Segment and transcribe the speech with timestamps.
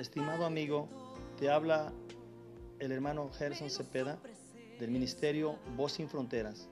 [0.00, 0.88] Estimado amigo,
[1.38, 1.92] te habla
[2.78, 4.18] el hermano Gerson Cepeda
[4.78, 6.70] del Ministerio Voz Sin Fronteras.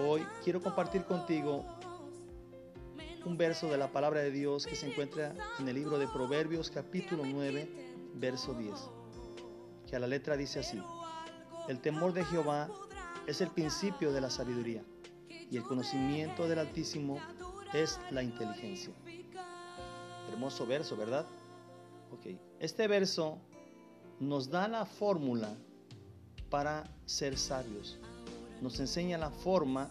[0.00, 1.62] Hoy quiero compartir contigo
[3.26, 6.70] un verso de la palabra de Dios que se encuentra en el libro de Proverbios
[6.70, 7.68] capítulo 9,
[8.14, 8.72] verso 10,
[9.86, 10.82] que a la letra dice así,
[11.68, 12.70] el temor de Jehová
[13.26, 14.82] es el principio de la sabiduría
[15.50, 17.18] y el conocimiento del Altísimo
[17.74, 18.94] es la inteligencia.
[20.30, 21.26] Hermoso verso, ¿verdad?
[22.12, 22.26] Ok,
[22.60, 23.38] este verso
[24.20, 25.54] nos da la fórmula
[26.50, 27.98] para ser sabios.
[28.62, 29.90] Nos enseña la forma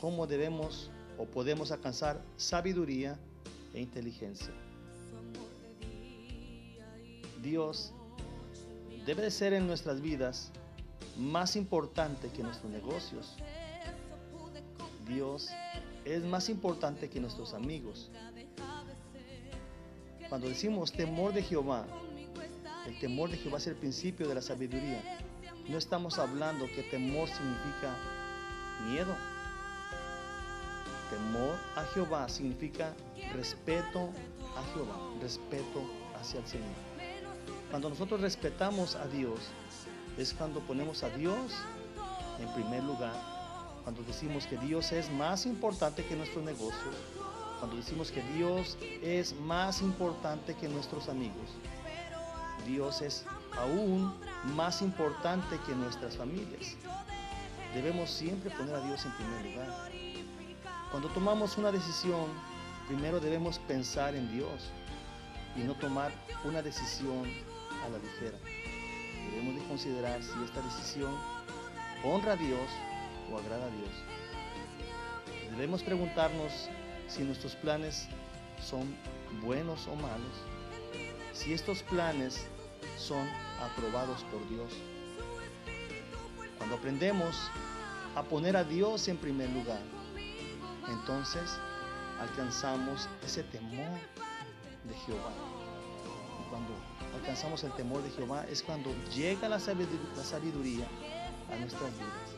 [0.00, 3.18] cómo debemos o podemos alcanzar sabiduría
[3.74, 4.52] e inteligencia.
[7.42, 7.92] Dios
[9.04, 10.50] debe de ser en nuestras vidas
[11.18, 13.36] más importante que nuestros negocios.
[15.06, 15.48] Dios
[16.04, 18.10] es más importante que nuestros amigos.
[20.28, 21.86] Cuando decimos temor de Jehová,
[22.86, 25.02] el temor de Jehová es el principio de la sabiduría.
[25.68, 27.96] No estamos hablando que temor significa
[28.86, 29.14] miedo.
[31.10, 32.94] Temor a Jehová significa
[33.32, 34.10] respeto
[34.56, 35.82] a Jehová, respeto
[36.20, 36.66] hacia el Señor.
[37.70, 39.40] Cuando nosotros respetamos a Dios,
[40.18, 41.52] es cuando ponemos a Dios
[42.38, 43.14] en primer lugar,
[43.84, 46.94] cuando decimos que Dios es más importante que nuestros negocios,
[47.78, 51.48] decimos que Dios es más importante que nuestros amigos.
[52.66, 53.24] Dios es
[53.56, 54.12] aún
[54.56, 56.76] más importante que nuestras familias.
[57.74, 59.90] Debemos siempre poner a Dios en primer lugar.
[60.90, 62.26] Cuando tomamos una decisión,
[62.88, 64.70] primero debemos pensar en Dios
[65.56, 66.10] y no tomar
[66.44, 67.24] una decisión
[67.84, 68.38] a la ligera.
[69.30, 71.14] Debemos de considerar si esta decisión
[72.04, 72.68] honra a Dios
[73.30, 73.90] o agrada a Dios.
[75.50, 76.68] Debemos preguntarnos
[77.08, 78.06] si nuestros planes
[78.62, 78.94] son
[79.42, 80.36] buenos o malos,
[81.32, 82.46] si estos planes
[82.98, 83.26] son
[83.60, 84.72] aprobados por Dios.
[86.58, 87.50] Cuando aprendemos
[88.14, 89.80] a poner a Dios en primer lugar,
[90.88, 91.58] entonces
[92.20, 93.98] alcanzamos ese temor
[94.84, 95.32] de Jehová.
[96.40, 96.74] Y cuando
[97.14, 100.86] alcanzamos el temor de Jehová es cuando llega la sabiduría
[101.50, 102.28] a nuestras vidas.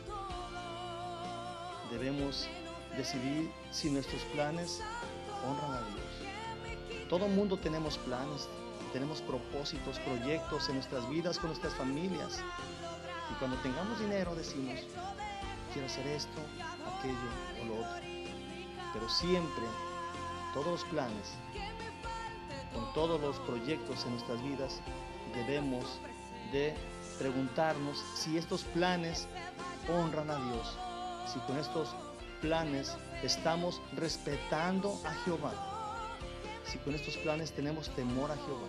[1.91, 2.47] Debemos
[2.97, 4.81] decidir si nuestros planes
[5.45, 7.07] honran a Dios.
[7.09, 8.47] Todo mundo tenemos planes,
[8.93, 12.39] tenemos propósitos, proyectos en nuestras vidas, con nuestras familias.
[13.31, 14.79] Y cuando tengamos dinero decimos,
[15.73, 16.41] quiero hacer esto,
[16.97, 17.15] aquello
[17.61, 18.01] o lo otro.
[18.93, 19.63] Pero siempre,
[20.53, 21.33] todos los planes,
[22.73, 24.81] con todos los proyectos en nuestras vidas,
[25.33, 25.85] debemos
[26.51, 26.73] de
[27.17, 29.27] preguntarnos si estos planes
[29.89, 30.77] honran a Dios,
[31.31, 31.95] si con estos
[32.41, 35.53] planes estamos respetando a Jehová,
[36.65, 38.67] si con estos planes tenemos temor a Jehová.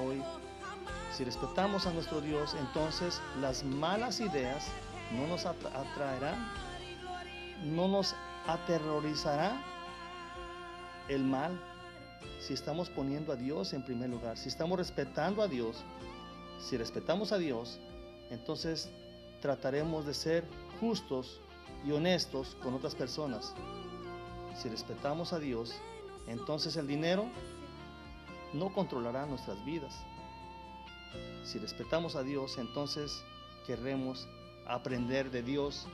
[0.00, 0.22] Hoy,
[1.16, 4.66] si respetamos a nuestro Dios, entonces las malas ideas
[5.12, 6.50] no nos atraerán,
[7.64, 8.14] no nos
[8.46, 9.60] aterrorizará
[11.08, 11.60] el mal
[12.40, 15.76] si estamos poniendo a Dios en primer lugar, si estamos respetando a Dios,
[16.60, 17.78] si respetamos a Dios,
[18.30, 18.88] entonces
[19.40, 20.44] trataremos de ser
[20.82, 21.40] justos
[21.86, 23.54] y honestos con otras personas.
[24.60, 25.72] Si respetamos a Dios,
[26.26, 27.26] entonces el dinero
[28.52, 29.94] no controlará nuestras vidas.
[31.44, 33.22] Si respetamos a Dios, entonces
[33.64, 34.26] querremos
[34.66, 35.86] aprender de Dios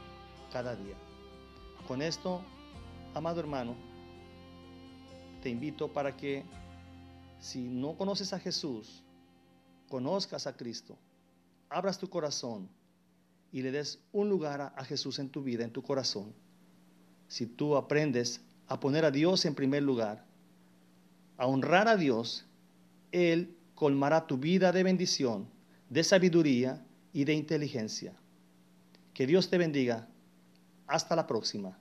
[0.54, 0.96] cada día.
[1.86, 2.40] Con esto,
[3.14, 3.74] amado hermano,
[5.42, 6.46] te invito para que
[7.40, 9.02] si no conoces a Jesús,
[9.90, 10.96] conozcas a Cristo,
[11.68, 12.70] abras tu corazón
[13.52, 16.34] y le des un lugar a, Jesús en tu vida, en tu corazón.
[17.28, 20.24] Si tú aprendes a poner a Dios en primer lugar,
[21.36, 22.46] a honrar a Dios,
[23.12, 25.48] Él colmará tu vida de bendición,
[25.88, 28.14] de sabiduría y de inteligencia.
[29.14, 30.08] Que Dios te bendiga.
[30.86, 31.78] Hasta la próxima.